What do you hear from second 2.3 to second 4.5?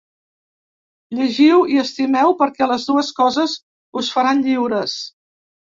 perquè les dues coses us faran